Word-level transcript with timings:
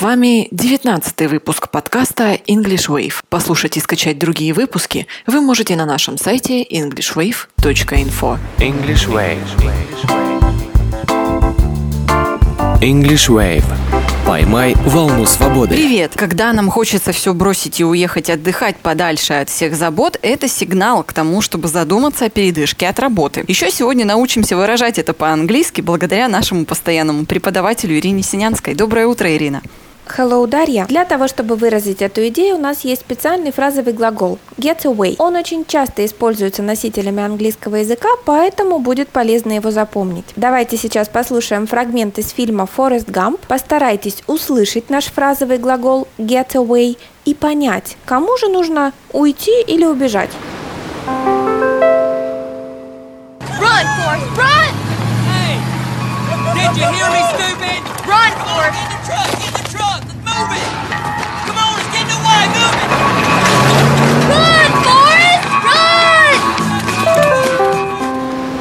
С 0.00 0.02
вами 0.02 0.48
19 0.50 1.30
выпуск 1.30 1.68
подкаста 1.68 2.32
English 2.48 2.88
Wave. 2.88 3.16
Послушать 3.28 3.76
и 3.76 3.80
скачать 3.80 4.18
другие 4.18 4.54
выпуски 4.54 5.06
вы 5.26 5.42
можете 5.42 5.76
на 5.76 5.84
нашем 5.84 6.16
сайте 6.16 6.62
englishwave.info. 6.62 8.38
English 8.60 9.06
Wave. 9.10 9.36
English 12.80 13.28
Wave. 13.28 13.62
Поймай 14.26 14.74
волну 14.86 15.26
свободы. 15.26 15.74
Привет! 15.74 16.12
Когда 16.16 16.54
нам 16.54 16.70
хочется 16.70 17.12
все 17.12 17.34
бросить 17.34 17.78
и 17.80 17.84
уехать 17.84 18.30
отдыхать 18.30 18.78
подальше 18.78 19.34
от 19.34 19.50
всех 19.50 19.74
забот, 19.74 20.18
это 20.22 20.48
сигнал 20.48 21.04
к 21.04 21.12
тому, 21.12 21.42
чтобы 21.42 21.68
задуматься 21.68 22.24
о 22.24 22.30
передышке 22.30 22.88
от 22.88 22.98
работы. 23.00 23.44
Еще 23.48 23.70
сегодня 23.70 24.06
научимся 24.06 24.56
выражать 24.56 24.98
это 24.98 25.12
по-английски 25.12 25.82
благодаря 25.82 26.28
нашему 26.28 26.64
постоянному 26.64 27.26
преподавателю 27.26 27.98
Ирине 27.98 28.22
Синянской. 28.22 28.74
Доброе 28.74 29.06
утро, 29.06 29.30
Ирина! 29.36 29.60
Hello, 30.16 30.46
Дарья. 30.46 30.86
Для 30.86 31.04
того, 31.04 31.28
чтобы 31.28 31.54
выразить 31.54 32.02
эту 32.02 32.26
идею, 32.28 32.56
у 32.56 32.58
нас 32.58 32.80
есть 32.80 33.02
специальный 33.02 33.52
фразовый 33.52 33.92
глагол 33.92 34.38
get 34.56 34.82
away. 34.82 35.14
Он 35.18 35.36
очень 35.36 35.64
часто 35.64 36.04
используется 36.04 36.62
носителями 36.62 37.22
английского 37.22 37.76
языка, 37.76 38.08
поэтому 38.24 38.80
будет 38.80 39.08
полезно 39.08 39.52
его 39.52 39.70
запомнить. 39.70 40.26
Давайте 40.36 40.76
сейчас 40.76 41.08
послушаем 41.08 41.66
фрагмент 41.66 42.18
из 42.18 42.30
фильма 42.30 42.66
Форест 42.66 43.08
Гамп. 43.08 43.40
Постарайтесь 43.46 44.22
услышать 44.26 44.90
наш 44.90 45.06
фразовый 45.06 45.58
глагол 45.58 46.08
get 46.18 46.52
away 46.54 46.98
и 47.24 47.34
понять, 47.34 47.96
кому 48.04 48.36
же 48.36 48.48
нужно 48.48 48.92
уйти 49.12 49.62
или 49.62 49.84
убежать. 49.84 50.30
Run, 53.60 53.86
Forrest, 53.98 54.26
run! 54.36 54.72
Hey! 55.28 55.56
Did 56.54 56.76
you 56.76 56.88
hear 56.92 57.10
me, 57.10 57.22
stupid? 57.34 57.80
Run, 58.06 58.32
Forrest! 58.44 58.89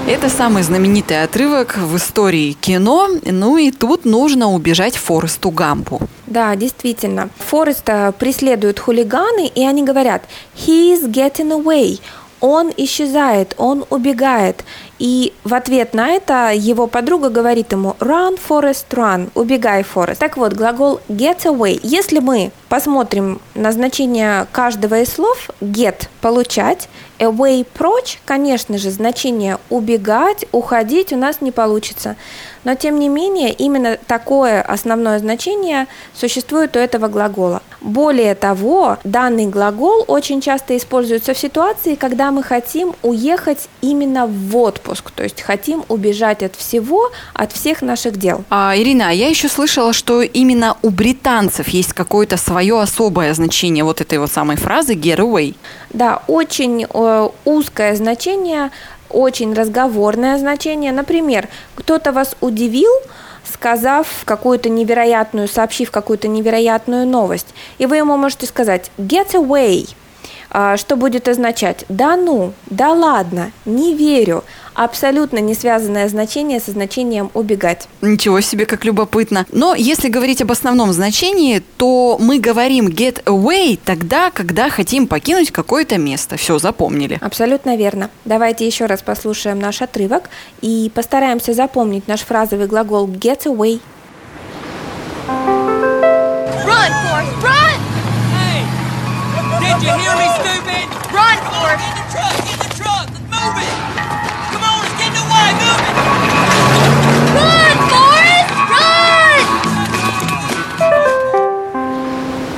Это 0.09 0.27
самый 0.27 0.63
знаменитый 0.63 1.21
отрывок 1.21 1.77
в 1.77 1.95
истории 1.95 2.53
кино, 2.53 3.09
ну 3.23 3.57
и 3.57 3.69
тут 3.69 4.05
нужно 4.05 4.51
убежать 4.51 4.97
Форесту 4.97 5.51
Гампу. 5.51 6.01
Да, 6.25 6.55
действительно. 6.55 7.29
Фореста 7.37 8.11
преследуют 8.17 8.79
хулиганы, 8.79 9.45
и 9.45 9.63
они 9.63 9.83
говорят 9.83 10.23
«He 10.55 10.95
is 10.95 11.07
getting 11.11 11.51
away». 11.51 11.99
Он 12.41 12.71
исчезает, 12.77 13.53
он 13.57 13.85
убегает. 13.89 14.63
И 14.97 15.33
в 15.43 15.53
ответ 15.53 15.93
на 15.93 16.11
это 16.11 16.51
его 16.53 16.87
подруга 16.87 17.29
говорит 17.29 17.71
ему 17.71 17.95
«Run, 17.99 18.39
Forest, 18.47 18.85
run», 18.91 19.29
«Убегай, 19.33 19.83
Форест». 19.83 20.19
Так 20.19 20.37
вот, 20.37 20.53
глагол 20.53 20.99
«get 21.07 21.39
away». 21.43 21.79
Если 21.83 22.19
мы 22.19 22.51
посмотрим 22.67 23.39
на 23.55 23.71
значение 23.71 24.45
каждого 24.51 24.99
из 25.01 25.13
слов 25.13 25.49
«get»– 25.61 26.07
«получать», 26.21 26.89
«away»– 27.17 27.65
«прочь», 27.73 28.19
конечно 28.25 28.77
же, 28.77 28.91
значение 28.91 29.57
«убегать», 29.69 30.45
«уходить» 30.51 31.13
у 31.13 31.17
нас 31.17 31.41
не 31.41 31.51
получится. 31.51 32.15
Но, 32.65 32.75
тем 32.75 32.99
не 32.99 33.07
менее, 33.07 33.53
именно 33.53 33.97
такое 34.07 34.61
основное 34.61 35.19
значение 35.19 35.87
существует 36.13 36.75
у 36.75 36.79
этого 36.79 37.07
глагола. 37.07 37.61
Более 37.81 38.35
того, 38.35 38.97
данный 39.03 39.45
глагол 39.45 40.03
очень 40.07 40.41
часто 40.41 40.75
используется 40.75 41.33
в 41.33 41.37
ситуации, 41.37 41.95
когда 41.95 42.31
мы 42.31 42.43
хотим 42.43 42.93
уехать 43.03 43.69
именно 43.81 44.27
в 44.27 44.55
отпуск, 44.57 45.11
то 45.11 45.23
есть 45.23 45.41
хотим 45.41 45.85
убежать 45.87 46.43
от 46.43 46.55
всего, 46.55 47.11
от 47.33 47.51
всех 47.51 47.81
наших 47.81 48.17
дел. 48.17 48.43
А, 48.49 48.73
Ирина, 48.75 49.09
а 49.09 49.11
я 49.11 49.29
еще 49.29 49.47
слышала, 49.47 49.93
что 49.93 50.21
именно 50.21 50.75
у 50.81 50.89
британцев 50.89 51.69
есть 51.69 51.93
какое-то 51.93 52.37
свое 52.37 52.79
особое 52.79 53.33
значение 53.33 53.83
вот 53.83 54.01
этой 54.01 54.19
вот 54.19 54.31
самой 54.31 54.57
фразы 54.57 54.93
get 54.93 55.17
away. 55.17 55.55
Да, 55.91 56.21
очень 56.27 56.85
э, 56.89 57.29
узкое 57.45 57.95
значение, 57.95 58.71
очень 59.09 59.53
разговорное 59.53 60.37
значение. 60.37 60.91
Например, 60.91 61.47
кто-то 61.75 62.11
вас 62.11 62.35
удивил, 62.41 62.91
сказав 63.51 64.07
какую-то 64.25 64.69
невероятную, 64.69 65.47
сообщив 65.47 65.91
какую-то 65.91 66.27
невероятную 66.27 67.07
новость, 67.07 67.47
и 67.77 67.85
вы 67.85 67.97
ему 67.97 68.17
можете 68.17 68.45
сказать 68.45 68.91
get 68.97 69.31
away, 69.33 69.89
что 70.49 70.95
будет 70.95 71.27
означать 71.27 71.85
«да 71.89 72.15
ну», 72.15 72.53
«да 72.69 72.91
ладно», 72.91 73.51
«не 73.65 73.93
верю», 73.93 74.43
абсолютно 74.73 75.39
не 75.39 75.53
связанное 75.53 76.07
значение 76.07 76.59
со 76.59 76.71
значением 76.71 77.29
«убегать». 77.33 77.87
Ничего 78.01 78.39
себе, 78.41 78.65
как 78.65 78.85
любопытно. 78.85 79.45
Но 79.51 79.75
если 79.75 80.07
говорить 80.07 80.41
об 80.41 80.51
основном 80.51 80.93
значении, 80.93 81.61
то 81.77 82.17
мы 82.19 82.39
говорим 82.39 82.87
get 82.87 83.23
away 83.25 83.77
тогда, 83.83 84.31
когда 84.31 84.69
хотим 84.69 85.07
покинуть 85.07 85.51
какое-то 85.51 85.97
место. 85.97 86.37
Все, 86.37 86.59
запомнили. 86.59 87.17
Абсолютно 87.21 87.75
верно. 87.75 88.09
Давайте 88.25 88.65
еще 88.65 88.85
раз 88.85 89.01
послушаем 89.01 89.59
наш 89.59 89.81
отрывок 89.81 90.29
и 90.61 90.91
постараемся 90.95 91.53
запомнить 91.53 92.07
наш 92.07 92.21
фразовый 92.21 92.67
глагол 92.67 93.07
get 93.07 93.43
away. 93.43 93.81
Did 99.79 99.87
you 99.87 99.95
hear 99.95 100.15
me, 100.17 100.27
stupid? 100.35 100.85
Run, 101.15 101.37
Forrest! 101.47 101.79
get 101.79 101.87
in 101.87 101.95
the 101.95 102.03
truck! 102.11 102.35
Get 102.43 102.51
in 102.51 102.59
the 102.59 102.69
truck! 102.75 103.07
Let's 103.07 103.23
move 103.31 103.55
it! 103.63 103.71
Come 104.51 104.63
on, 104.67 104.75
let's 104.83 104.95
get 104.99 105.07
in 105.07 105.15
the 105.15 105.23
way! 105.31 105.47
Move 105.55 105.81
it! 105.87 105.95
Run, 107.39 107.75
Forrest, 107.87 108.49
run! 108.73 108.99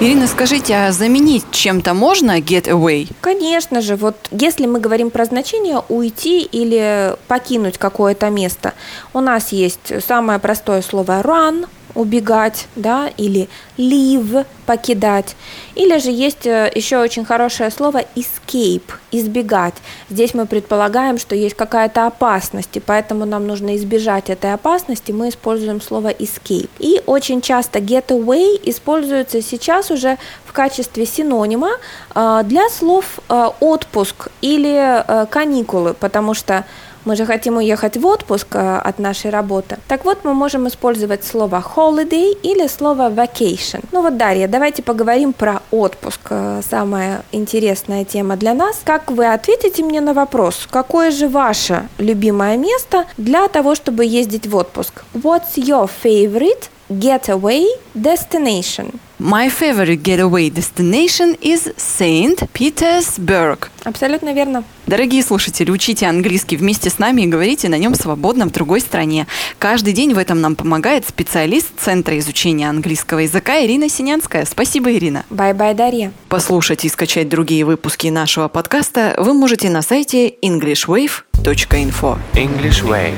Ирина, 0.02 0.26
скажите, 0.26 0.74
а 0.74 0.92
заменить 0.92 1.46
чем-то 1.52 1.94
можно 1.94 2.40
get 2.40 2.68
away? 2.68 3.08
Конечно 3.22 3.82
же, 3.82 3.96
вот 3.98 4.16
если 4.32 4.66
мы 4.66 4.80
говорим 4.80 5.12
про 5.12 5.26
значение 5.26 5.84
уйти 5.90 6.42
или 6.42 7.16
покинуть 7.28 7.78
какое-то 7.78 8.32
место, 8.32 8.74
у 9.14 9.20
нас 9.20 9.52
есть 9.52 10.04
самое 10.04 10.40
простое 10.40 10.82
слово 10.82 11.22
run, 11.22 11.68
убегать, 11.96 12.68
да, 12.76 13.10
или 13.18 13.50
leave, 13.78 14.46
покидать. 14.66 15.36
Или 15.76 15.98
же 15.98 16.12
есть 16.12 16.46
э, 16.46 16.72
еще 16.74 17.00
очень 17.00 17.26
хорошее 17.26 17.72
слово 17.72 18.04
escape, 18.16 18.84
избегать. 19.12 19.74
Здесь 20.10 20.34
мы 20.34 20.46
предполагаем, 20.46 21.18
что 21.18 21.36
есть 21.36 21.56
какая-то 21.56 22.08
опасность, 22.08 22.76
и 22.78 22.80
поэтому 22.80 23.26
нам 23.26 23.48
нужно 23.48 23.76
избежать 23.76 24.30
этой 24.30 24.54
опасности, 24.54 25.12
мы 25.12 25.30
используем 25.30 25.82
слово 25.82 26.10
escape. 26.10 26.70
И 26.80 27.02
очень 27.06 27.42
часто 27.42 27.80
get 27.80 28.08
away 28.08 28.60
используется 28.64 29.42
сейчас 29.42 29.92
уже 29.92 30.18
в 30.46 30.54
качестве 30.54 31.06
синонима 31.06 31.72
э, 32.16 32.42
для 32.46 32.70
слов 32.70 33.20
э, 33.30 33.50
отпуск 33.60 34.30
или 34.42 35.04
каникулы, 35.30 35.94
потому 35.94 36.34
что 36.34 36.66
мы 37.06 37.16
же 37.16 37.26
хотим 37.26 37.58
уехать 37.58 37.98
в 37.98 38.06
отпуск 38.06 38.48
э, 38.56 38.78
от 38.78 39.00
нашей 39.00 39.32
работы. 39.32 39.78
Так 39.88 40.06
вот, 40.06 40.20
мы 40.24 40.34
можем 40.34 40.68
использовать 40.68 41.24
слово 41.24 41.64
holiday 41.76 42.38
или 42.44 42.68
слово 42.68 43.10
vacation. 43.10 43.84
Ну 43.92 44.02
вот, 44.02 44.18
Дарья, 44.18 44.48
давайте 44.48 44.84
поговорим 44.84 45.34
про 45.34 45.62
отпуск. 45.72 46.20
Э, 46.30 46.62
Самая 46.70 47.24
интересная 47.32 48.06
тема 48.06 48.36
для 48.38 48.54
нас. 48.54 48.82
Как 48.84 49.12
вы 49.12 49.26
ответите 49.34 49.84
мне 49.84 50.02
на 50.02 50.14
вопрос, 50.14 50.68
какое 50.70 51.12
же 51.12 51.28
ваше 51.28 51.88
любимое 51.98 52.58
место 52.58 53.06
для 53.18 53.48
того, 53.48 53.76
чтобы 53.76 54.06
ездить 54.06 54.48
в 54.48 54.56
отпуск? 54.56 55.04
What's 55.14 55.56
your 55.58 55.90
favorite 56.04 56.70
getaway 56.90 57.66
destination? 57.96 58.94
My 59.20 59.50
favorite 59.50 60.02
getaway 60.02 60.50
destination 60.50 61.38
is 61.42 61.72
Saint 61.78 62.50
Petersburg. 62.54 63.70
Абсолютно 63.84 64.34
верно. 64.34 64.64
Дорогие 64.92 65.24
слушатели, 65.24 65.72
учите 65.72 66.06
английский 66.06 66.58
вместе 66.58 66.90
с 66.90 67.00
нами 67.00 67.22
и 67.22 67.26
говорите 67.26 67.70
на 67.70 67.78
нем 67.78 67.96
свободно 67.96 68.46
в 68.46 68.52
другой 68.52 68.82
стране. 68.82 69.26
Каждый 69.58 69.94
день 69.94 70.14
в 70.14 70.18
этом 70.18 70.42
нам 70.42 70.58
помогает 70.58 71.08
специалист 71.08 71.68
Центра 71.80 72.20
изучения 72.20 72.70
английского 72.70 73.20
языка 73.20 73.64
Ирина 73.64 73.88
Синянская. 73.88 74.44
Спасибо, 74.44 74.92
Ирина. 74.92 75.24
Bye-bye, 75.30 75.76
Дарья. 75.76 76.12
Послушать 76.28 76.84
и 76.84 76.90
скачать 76.90 77.30
другие 77.30 77.64
выпуски 77.64 78.10
нашего 78.10 78.50
подкаста 78.50 79.16
вы 79.18 79.34
можете 79.34 79.70
на 79.70 79.82
сайте 79.82 80.28
englishwave.info. 80.28 82.18
English 82.34 82.84
Wave. 82.84 83.14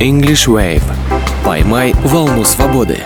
English 0.00 0.48
Wave. 0.48 0.82
Поймай 1.44 1.94
волну 2.02 2.42
свободы. 2.42 2.98